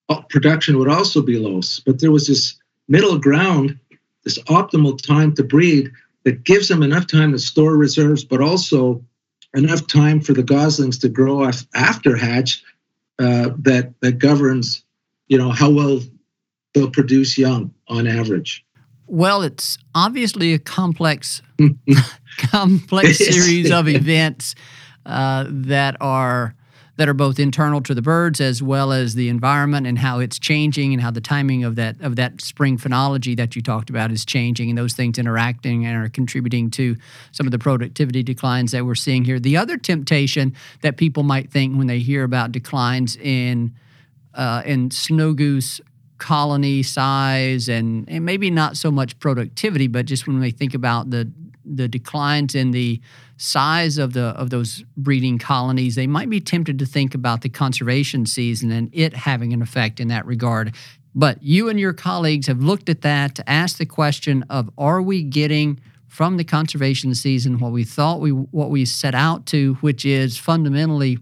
[0.08, 3.76] Uh, production would also be low, but there was this middle ground,
[4.22, 5.90] this optimal time to breed
[6.22, 9.04] that gives them enough time to store reserves, but also
[9.54, 12.62] enough time for the goslings to grow after hatch
[13.18, 14.84] uh, that that governs,
[15.28, 16.00] you know, how well
[16.74, 18.64] they'll produce young on average.
[19.06, 21.40] Well, it's obviously a complex,
[22.38, 24.54] complex series of events
[25.06, 26.54] uh, that are
[26.96, 30.38] that are both internal to the birds as well as the environment and how it's
[30.38, 34.10] changing and how the timing of that of that spring phenology that you talked about
[34.10, 36.96] is changing and those things interacting and are contributing to
[37.32, 39.38] some of the productivity declines that we're seeing here.
[39.38, 43.74] The other temptation that people might think when they hear about declines in
[44.34, 45.80] uh, in snow goose
[46.18, 51.10] colony size and, and maybe not so much productivity, but just when they think about
[51.10, 51.30] the
[51.68, 53.00] the declines in the
[53.36, 57.48] size of the of those breeding colonies, they might be tempted to think about the
[57.48, 60.74] conservation season and it having an effect in that regard.
[61.14, 65.00] But you and your colleagues have looked at that to ask the question of are
[65.00, 69.74] we getting from the conservation season what we thought we what we set out to,
[69.76, 71.18] which is fundamentally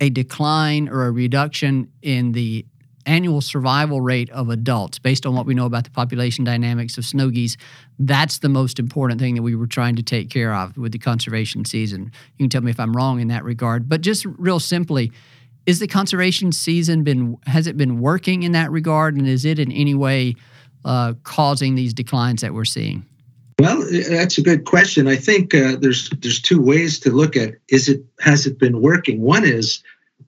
[0.00, 2.64] a decline or a reduction in the
[3.08, 7.04] annual survival rate of adults based on what we know about the population dynamics of
[7.04, 7.56] snow geese
[7.98, 10.98] that's the most important thing that we were trying to take care of with the
[10.98, 14.60] conservation season you can tell me if i'm wrong in that regard but just real
[14.60, 15.10] simply
[15.64, 19.58] is the conservation season been has it been working in that regard and is it
[19.58, 20.34] in any way
[20.84, 23.04] uh, causing these declines that we're seeing
[23.60, 25.08] well, that's a good question.
[25.08, 28.80] I think uh, there's there's two ways to look at is it has it been
[28.80, 29.20] working.
[29.20, 29.82] One is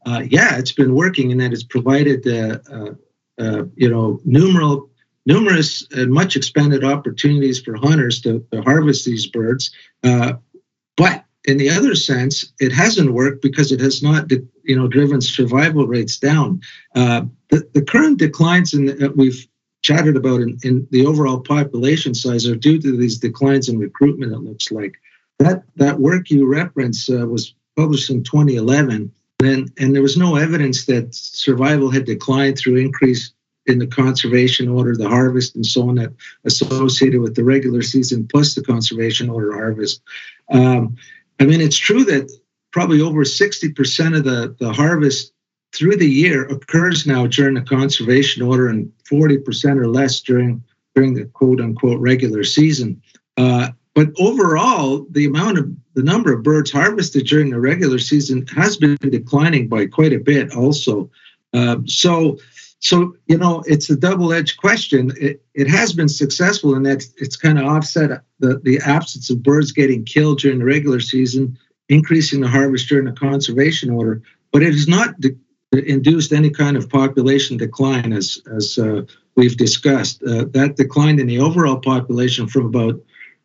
[0.07, 2.95] uh, yeah, it's been working in that it's provided, uh, uh,
[3.39, 4.89] uh, you know, numeral,
[5.27, 9.71] numerous and much expanded opportunities for hunters to, to harvest these birds.
[10.03, 15.21] But in the other sense, it hasn't worked because it has not, you know, driven
[15.21, 16.61] survival rates down.
[16.95, 19.47] The, the current declines in we've
[19.83, 24.33] chatted about in, in the overall population size are due to these declines in recruitment.
[24.33, 25.01] It looks like
[25.39, 29.11] that that work you reference uh, was published in 2011,
[29.44, 33.33] and and there was no evidence that survival had declined through increase
[33.66, 36.12] in the conservation order, the harvest, and so on that
[36.44, 40.03] associated with the regular season plus the conservation order harvest.
[40.50, 40.96] Um,
[41.38, 42.31] I mean, it's true that
[42.72, 45.33] probably over 60% of the, the harvest
[45.72, 50.62] through the year occurs now during the conservation order and 40% or less during
[50.96, 53.00] during the quote unquote regular season.
[53.37, 58.46] Uh, but overall, the amount of the number of birds harvested during the regular season
[58.48, 61.11] has been declining by quite a bit also.
[61.53, 62.38] Uh, so
[62.79, 67.37] so you know it's a double-edged question it, it has been successful in that it's
[67.37, 72.40] kind of offset the, the absence of birds getting killed during the regular season increasing
[72.40, 74.22] the harvest during the conservation order
[74.53, 75.37] but it has not de-
[75.72, 79.03] induced any kind of population decline as as uh,
[79.37, 82.98] we've discussed uh, that declined in the overall population from about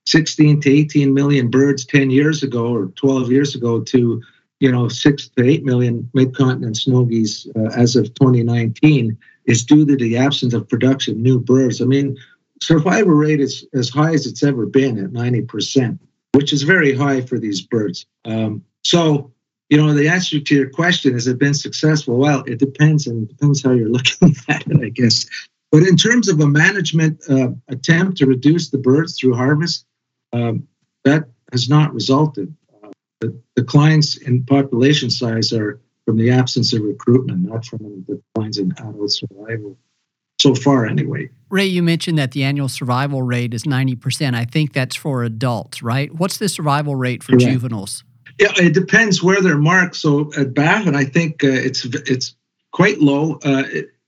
[0.07, 4.21] 16 to 18 million birds 10 years ago or 12 years ago to
[4.59, 9.85] you know, six to eight million mid-continent snow geese uh, as of 2019 is due
[9.85, 11.81] to the absence of production new birds.
[11.81, 12.17] I mean,
[12.61, 15.99] survival rate is as high as it's ever been at 90%,
[16.33, 18.05] which is very high for these birds.
[18.23, 19.31] Um, so,
[19.69, 22.17] you know, the answer to your question has it been successful?
[22.17, 25.25] Well, it depends, and depends how you're looking at it, I guess.
[25.71, 29.85] But in terms of a management uh, attempt to reduce the birds through harvest,
[30.35, 30.67] um,
[31.03, 32.55] that has not resulted
[33.21, 38.57] the declines in population size are from the absence of recruitment, not from the declines
[38.57, 39.77] in adult survival.
[40.39, 41.29] So far, anyway.
[41.49, 44.35] Ray, you mentioned that the annual survival rate is 90%.
[44.35, 46.13] I think that's for adults, right?
[46.13, 47.45] What's the survival rate for Correct.
[47.45, 48.03] juveniles?
[48.39, 49.95] Yeah, it depends where they're marked.
[49.95, 52.35] So at Baffin, I think uh, it's it's
[52.73, 53.63] quite low, uh,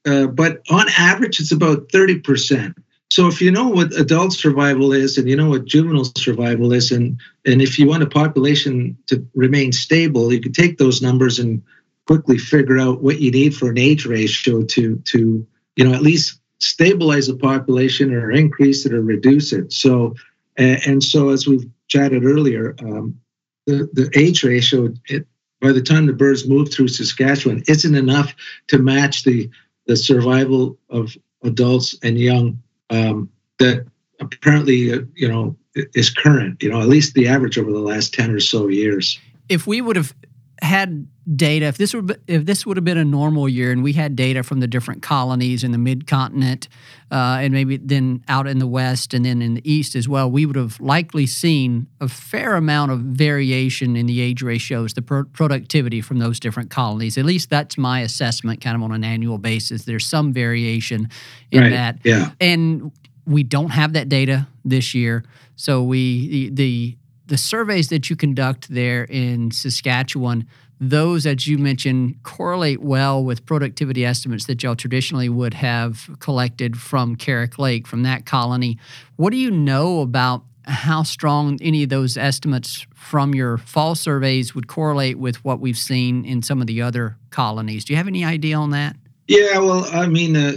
[0.05, 2.75] uh, but on average, it's about 30%.
[3.17, 6.91] So if you know what adult survival is and you know what juvenile survival is,
[6.91, 11.39] and and if you want a population to remain stable, you can take those numbers
[11.39, 11.63] and
[12.05, 15.43] quickly figure out what you need for an age ratio to to
[15.77, 19.73] you know at least stabilize a population or increase it or reduce it.
[19.73, 20.13] So
[20.55, 23.19] and, and so as we've chatted earlier, um,
[23.65, 25.25] the the age ratio it,
[25.59, 28.35] by the time the birds move through Saskatchewan isn't enough
[28.67, 29.49] to match the
[29.87, 33.85] the survival of adults and young um, that
[34.19, 38.31] apparently, you know, is current, you know, at least the average over the last 10
[38.31, 39.19] or so years.
[39.49, 40.13] If we would have
[40.61, 43.93] had data, if this would if this would have been a normal year, and we
[43.93, 46.67] had data from the different colonies in the mid continent,
[47.11, 50.29] uh, and maybe then out in the west and then in the east as well,
[50.31, 55.01] we would have likely seen a fair amount of variation in the age ratios, the
[55.01, 57.17] pro- productivity from those different colonies.
[57.17, 59.85] At least that's my assessment, kind of on an annual basis.
[59.85, 61.09] There's some variation
[61.51, 61.69] in right.
[61.71, 62.31] that, yeah.
[62.39, 62.91] and
[63.25, 65.23] we don't have that data this year.
[65.55, 70.47] So we the, the the surveys that you conduct there in Saskatchewan,
[70.79, 76.77] those, as you mentioned, correlate well with productivity estimates that y'all traditionally would have collected
[76.77, 78.77] from Karrak Lake, from that colony.
[79.15, 84.53] What do you know about how strong any of those estimates from your fall surveys
[84.53, 87.85] would correlate with what we've seen in some of the other colonies?
[87.85, 88.95] Do you have any idea on that?
[89.27, 90.53] Yeah, well, I mean, uh,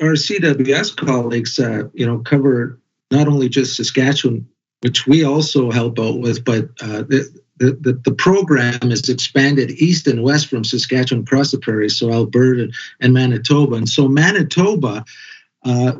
[0.00, 4.46] our CWS colleagues, uh, you know, cover not only just Saskatchewan
[4.84, 6.44] which we also help out with.
[6.44, 11.58] But uh, the, the, the program is expanded east and west from Saskatchewan across the
[11.58, 12.68] prairies, so Alberta
[13.00, 13.76] and Manitoba.
[13.76, 15.02] And so Manitoba
[15.64, 15.92] uh,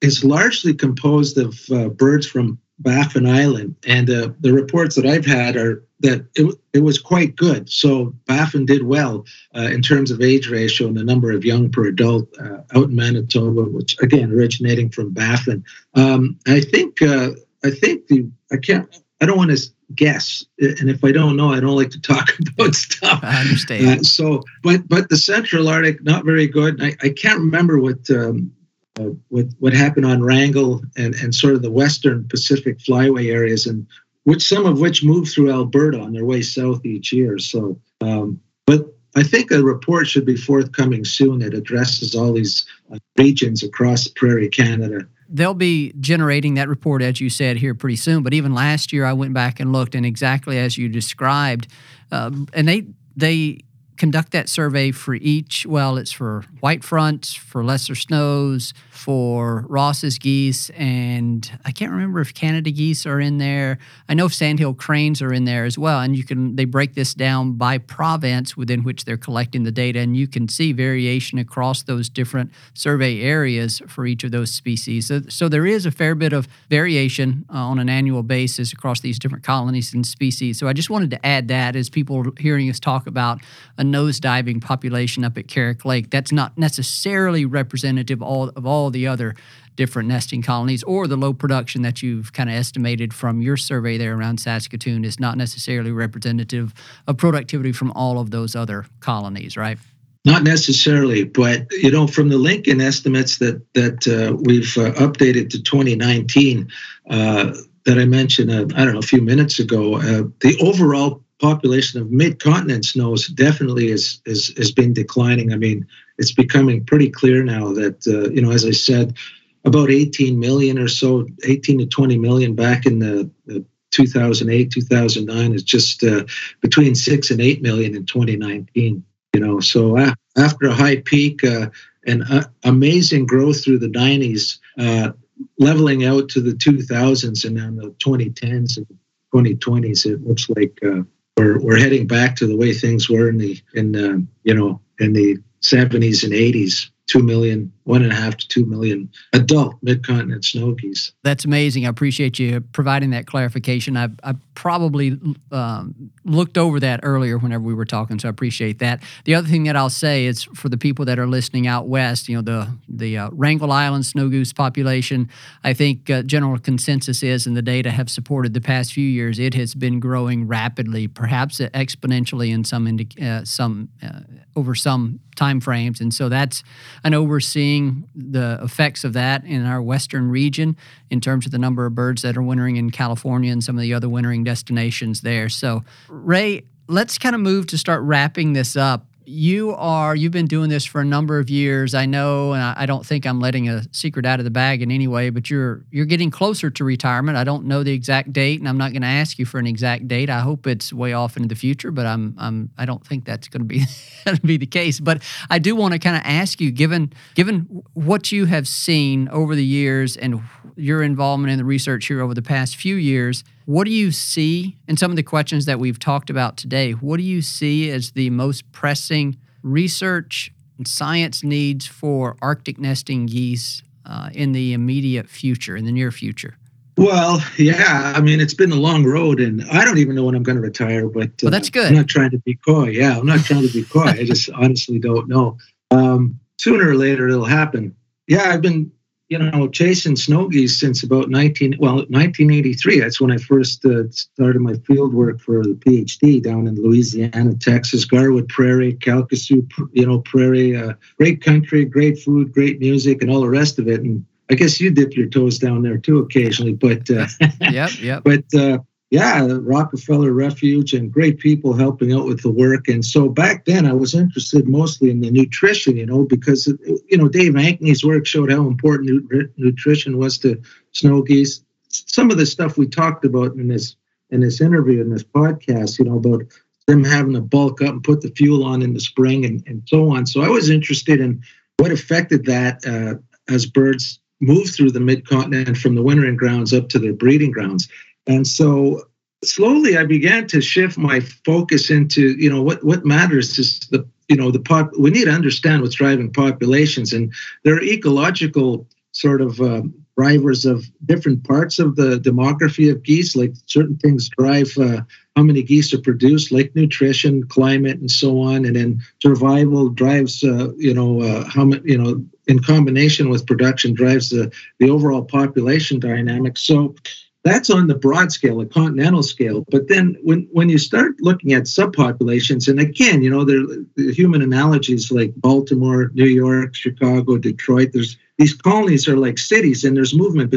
[0.00, 3.76] is largely composed of uh, birds from Baffin Island.
[3.86, 7.68] And uh, the reports that I've had are that it, it was quite good.
[7.68, 11.70] So Baffin did well uh, in terms of age ratio and the number of young
[11.70, 15.62] per adult uh, out in Manitoba, which again originating from Baffin.
[15.94, 17.32] Um, I think uh,
[17.64, 18.88] I think the I can't
[19.20, 22.30] I don't want to guess, and if I don't know, I don't like to talk
[22.54, 23.20] about stuff.
[23.22, 24.00] I understand.
[24.00, 26.82] Uh, so, but but the Central Arctic not very good.
[26.82, 28.52] I, I can't remember what um,
[28.98, 33.66] uh, what what happened on Wrangel and and sort of the Western Pacific Flyway areas,
[33.66, 33.86] and
[34.24, 37.38] which some of which move through Alberta on their way south each year.
[37.38, 38.86] So, um, but
[39.16, 44.06] I think a report should be forthcoming soon that addresses all these uh, regions across
[44.06, 48.22] Prairie Canada they'll be generating that report, as you said, here pretty soon.
[48.22, 51.68] But even last year, I went back and looked, and exactly as you described,
[52.10, 53.60] uh, and they they
[54.00, 55.66] conduct that survey for each.
[55.66, 62.20] Well, it's for white fronts, for lesser snows, for Ross's geese, and I can't remember
[62.20, 63.78] if Canada geese are in there.
[64.08, 66.94] I know if sandhill cranes are in there as well, and you can they break
[66.94, 71.38] this down by province within which they're collecting the data, and you can see variation
[71.38, 75.08] across those different survey areas for each of those species.
[75.08, 79.00] So, so there is a fair bit of variation uh, on an annual basis across
[79.00, 80.58] these different colonies and species.
[80.58, 83.40] So I just wanted to add that as people hearing us talk about
[83.76, 89.06] a nosediving population up at Karrak Lake, that's not necessarily representative all, of all the
[89.06, 89.34] other
[89.76, 93.96] different nesting colonies or the low production that you've kind of estimated from your survey
[93.96, 96.74] there around Saskatoon is not necessarily representative
[97.06, 99.78] of productivity from all of those other colonies, right?
[100.26, 105.48] Not necessarily, but you know, from the Lincoln estimates that that uh, we've uh, updated
[105.50, 106.70] to 2019
[107.08, 107.54] uh,
[107.86, 112.00] that I mentioned, uh, I don't know, a few minutes ago, uh, the overall population
[112.00, 115.52] of mid-continent snows definitely is, is has been declining.
[115.52, 115.86] I mean,
[116.18, 119.16] it's becoming pretty clear now that uh, you know, as I said,
[119.64, 125.54] about 18 million or so, 18 to 20 million back in the, the 2008, 2009
[125.54, 126.24] is just uh,
[126.60, 129.04] between six and eight million in 2019.
[129.34, 129.96] You know, so
[130.36, 131.70] after a high peak uh,
[132.06, 135.12] and uh, amazing growth through the 90s, uh,
[135.58, 138.86] leveling out to the 2000s and then the 2010s and
[139.32, 141.02] 2020s, it looks like uh,
[141.40, 144.80] we're we're heading back to the way things were in the in uh, you know
[144.98, 146.90] in the 70s and 80s.
[147.10, 151.10] Two million, one and a half to two million adult mid-continent snow geese.
[151.24, 151.84] That's amazing.
[151.84, 153.96] I appreciate you providing that clarification.
[153.96, 155.18] I, I probably
[155.50, 159.02] um, looked over that earlier whenever we were talking, so I appreciate that.
[159.24, 162.28] The other thing that I'll say is for the people that are listening out west,
[162.28, 165.28] you know, the the uh, Wrangel Island snow goose population.
[165.64, 169.40] I think uh, general consensus is, and the data have supported the past few years,
[169.40, 174.20] it has been growing rapidly, perhaps exponentially in some indi- uh, some uh,
[174.56, 176.62] over some time frames, and so that's
[177.04, 180.76] I know we're seeing the effects of that in our western region
[181.10, 183.82] in terms of the number of birds that are wintering in California and some of
[183.82, 185.48] the other wintering destinations there.
[185.48, 190.46] So, Ray, let's kind of move to start wrapping this up you are you've been
[190.46, 191.94] doing this for a number of years.
[191.94, 194.90] I know and i don't think i'm letting a secret out of the bag in
[194.90, 197.38] any way but you're you're getting closer to retirement.
[197.38, 199.66] I don't know the exact date and i'm not going to ask you for an
[199.66, 200.28] exact date.
[200.28, 203.48] I hope it's way off into the future but i'm, I'm i don't think that's
[203.48, 203.84] going to be
[204.44, 205.00] be the case.
[205.00, 209.28] But i do want to kind of ask you given given what you have seen
[209.28, 210.42] over the years and
[210.76, 214.76] your involvement in the research here over the past few years what do you see
[214.88, 216.90] in some of the questions that we've talked about today?
[216.90, 223.26] What do you see as the most pressing research and science needs for Arctic nesting
[223.26, 226.56] geese uh, in the immediate future, in the near future?
[226.96, 228.12] Well, yeah.
[228.16, 230.56] I mean, it's been a long road, and I don't even know when I'm going
[230.56, 231.08] to retire.
[231.08, 231.86] But uh, well, that's good.
[231.86, 232.88] I'm not trying to be coy.
[232.88, 234.02] Yeah, I'm not trying to be coy.
[234.02, 235.58] I just honestly don't know.
[235.92, 237.94] Um, sooner or later, it'll happen.
[238.26, 238.90] Yeah, I've been
[239.30, 242.98] you know, chasing snow geese since about 19, well, 1983.
[242.98, 247.54] That's when I first uh, started my field work for the PhD down in Louisiana,
[247.54, 250.76] Texas, Garwood Prairie, Calcasieu, you know, Prairie.
[250.76, 254.00] Uh, great country, great food, great music, and all the rest of it.
[254.00, 257.28] And I guess you dip your toes down there too occasionally, but uh,
[257.60, 258.22] yep, yep.
[258.24, 258.78] But uh,
[259.10, 262.86] yeah, Rockefeller Refuge and great people helping out with the work.
[262.86, 266.68] And so back then I was interested mostly in the nutrition, you know, because,
[267.08, 271.64] you know, Dave Ankney's work showed how important nutrition was to snow geese.
[271.88, 273.96] Some of the stuff we talked about in this
[274.30, 276.42] in this interview, in this podcast, you know, about
[276.86, 279.82] them having to bulk up and put the fuel on in the spring and, and
[279.86, 280.24] so on.
[280.24, 281.42] So I was interested in
[281.78, 283.18] what affected that uh,
[283.52, 287.88] as birds move through the mid-continent from the wintering grounds up to their breeding grounds.
[288.26, 289.02] And so
[289.44, 294.06] slowly I began to shift my focus into, you know, what, what matters is the,
[294.28, 297.32] you know, the pop, we need to understand what's driving populations and
[297.64, 303.34] there are ecological sort of um, drivers of different parts of the demography of geese,
[303.34, 305.00] like certain things drive uh,
[305.34, 308.66] how many geese are produced, like nutrition, climate, and so on.
[308.66, 313.46] And then survival drives, uh, you know, uh, how many, you know, in combination with
[313.46, 316.62] production drives the, the overall population dynamics.
[316.62, 316.94] So
[317.42, 319.64] that's on the broad scale, a continental scale.
[319.70, 323.64] But then when, when you start looking at subpopulations, and again, you know, there
[323.96, 329.84] the human analogies like Baltimore, New York, Chicago, Detroit, there's these colonies are like cities
[329.84, 330.54] and there's movement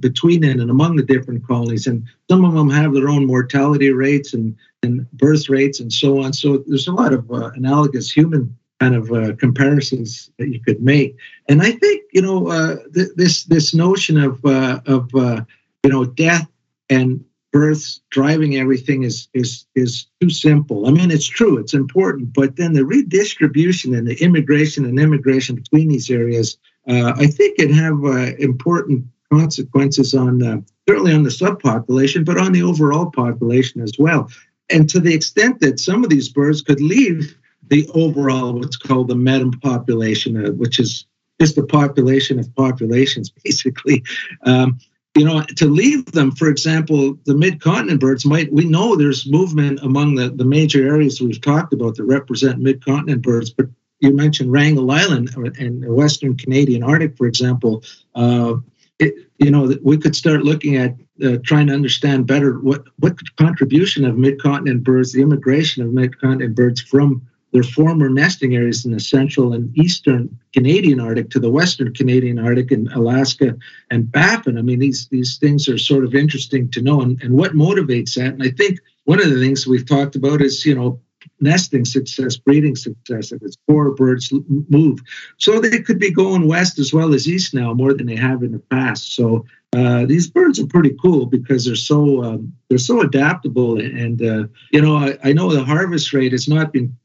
[0.00, 1.86] between and among the different colonies.
[1.86, 6.22] And some of them have their own mortality rates and, and birth rates and so
[6.22, 6.32] on.
[6.32, 10.82] So there's a lot of uh, analogous human kind of uh, comparisons that you could
[10.82, 11.16] make.
[11.48, 15.42] And I think, you know, uh, th- this, this notion of, uh, of, uh,
[15.84, 16.48] you know, death
[16.88, 20.88] and births, driving everything is is is too simple.
[20.88, 25.54] I mean, it's true, it's important, but then the redistribution and the immigration and immigration
[25.54, 26.56] between these areas,
[26.88, 32.38] uh, I think, it have uh, important consequences on uh, certainly on the subpopulation, but
[32.38, 34.28] on the overall population as well.
[34.70, 37.36] And to the extent that some of these birds could leave
[37.68, 41.06] the overall what's called the meta population, uh, which is
[41.40, 44.02] just the population of populations, basically.
[44.42, 44.78] Um,
[45.16, 49.78] you know, to leave them, for example, the mid-continent birds might, we know there's movement
[49.82, 53.66] among the, the major areas we've talked about that represent mid-continent birds, but
[54.00, 57.84] you mentioned Wrangel Island and Western Canadian Arctic, for example.
[58.14, 58.56] Uh,
[58.98, 63.16] it, you know, we could start looking at uh, trying to understand better what, what
[63.36, 67.22] contribution of mid-continent birds, the immigration of mid-continent birds from
[67.54, 72.40] their former nesting areas in the central and eastern Canadian Arctic to the western Canadian
[72.40, 73.56] Arctic and Alaska
[73.92, 74.58] and Baffin.
[74.58, 78.16] I mean, these these things are sort of interesting to know, and, and what motivates
[78.16, 78.32] that.
[78.34, 81.00] And I think one of the things we've talked about is you know
[81.40, 84.32] nesting success, breeding success, if it's four birds
[84.68, 84.98] move.
[85.38, 88.42] So they could be going west as well as east now, more than they have
[88.42, 89.14] in the past.
[89.14, 89.46] So
[89.76, 94.44] uh, these birds are pretty cool because they're so um, they're so adaptable, and uh,
[94.72, 96.96] you know I, I know the harvest rate has not been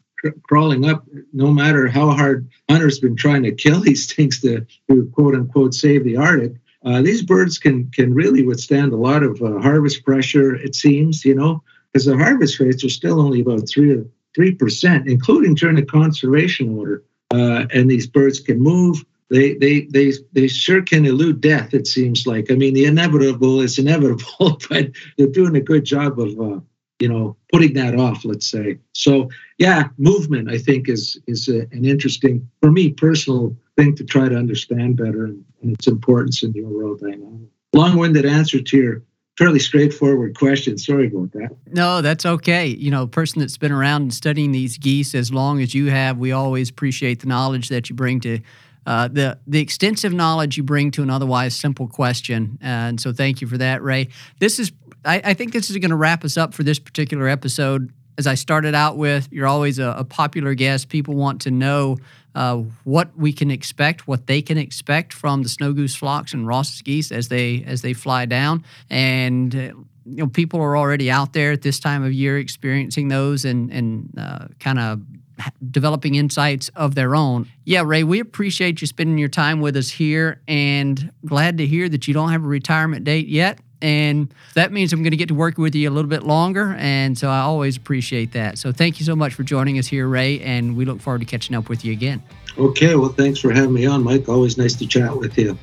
[0.43, 5.11] crawling up, no matter how hard hunters been trying to kill these things to, to
[5.13, 6.53] quote unquote save the Arctic.
[6.83, 10.55] Uh, these birds can can really withstand a lot of uh, harvest pressure.
[10.55, 11.61] It seems, you know,
[11.91, 14.01] because the harvest rates are still only about three
[14.35, 17.03] three percent, including during the conservation order.
[17.31, 19.03] Uh, and these birds can move.
[19.29, 21.73] They they they they sure can elude death.
[21.73, 22.49] It seems like.
[22.49, 26.59] I mean, the inevitable is inevitable, but they're doing a good job of uh,
[26.99, 28.77] you know putting that off let's say.
[28.93, 34.03] So yeah movement i think is is a, an interesting for me personal thing to
[34.03, 38.77] try to understand better and, and its importance in the overall dynamic long-winded answer to
[38.77, 39.03] your
[39.37, 40.77] fairly straightforward question.
[40.77, 41.55] Sorry about that.
[41.67, 42.67] No that's okay.
[42.67, 46.17] You know person that's been around and studying these geese as long as you have
[46.17, 48.39] we always appreciate the knowledge that you bring to
[48.85, 53.39] uh, the the extensive knowledge you bring to an otherwise simple question, and so thank
[53.39, 54.07] you for that, Ray.
[54.39, 54.71] This is
[55.05, 57.91] I, I think this is going to wrap us up for this particular episode.
[58.17, 60.89] As I started out with, you're always a, a popular guest.
[60.89, 61.97] People want to know
[62.35, 66.45] uh, what we can expect, what they can expect from the snow goose flocks and
[66.45, 69.55] Ross's geese as they as they fly down, and.
[69.55, 69.71] Uh,
[70.05, 73.71] you know, people are already out there at this time of year experiencing those and
[73.71, 75.01] and uh, kind of
[75.69, 77.47] developing insights of their own.
[77.63, 81.87] Yeah, Ray, we appreciate you spending your time with us here and glad to hear
[81.89, 83.59] that you don't have a retirement date yet.
[83.81, 86.75] And that means I'm going to get to work with you a little bit longer.
[86.77, 88.57] And so I always appreciate that.
[88.57, 90.39] So thank you so much for joining us here, Ray.
[90.41, 92.21] And we look forward to catching up with you again.
[92.57, 92.95] Okay.
[92.95, 94.27] Well, thanks for having me on, Mike.
[94.27, 95.57] Always nice to chat with you.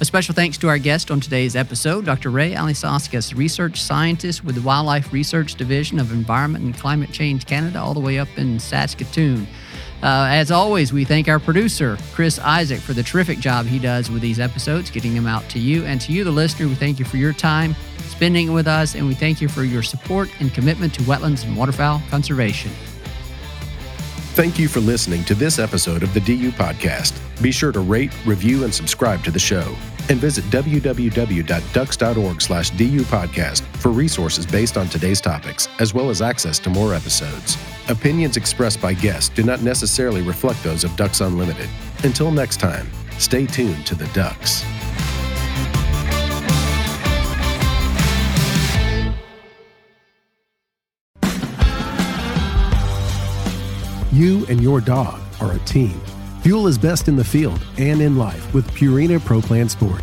[0.00, 2.30] A special thanks to our guest on today's episode, Dr.
[2.30, 7.80] Ray Alisauskas, research scientist with the Wildlife Research Division of Environment and Climate Change Canada,
[7.80, 9.46] all the way up in Saskatoon.
[10.02, 14.10] Uh, as always, we thank our producer, Chris Isaac, for the terrific job he does
[14.10, 15.84] with these episodes, getting them out to you.
[15.84, 17.74] And to you, the listener, we thank you for your time
[18.20, 21.46] spending it with us, and we thank you for your support and commitment to wetlands
[21.46, 22.70] and waterfowl conservation.
[24.34, 27.18] Thank you for listening to this episode of the DU Podcast.
[27.42, 29.74] Be sure to rate, review, and subscribe to the show
[30.10, 36.22] and visit www.ducks.org slash du podcast for resources based on today's topics, as well as
[36.22, 37.56] access to more episodes.
[37.88, 41.68] Opinions expressed by guests do not necessarily reflect those of Ducks Unlimited.
[42.04, 44.64] Until next time, stay tuned to the Ducks.
[54.12, 56.00] You and your dog are a team.
[56.42, 60.02] Fuel is best in the field and in life with Purina Pro Plan Sport.